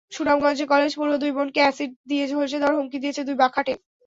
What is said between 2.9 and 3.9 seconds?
দিয়েছে দুই বখাটে।